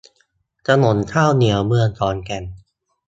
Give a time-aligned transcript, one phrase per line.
[0.67, 2.43] ถนนข้าวเหนียว เมืองขอนแก่น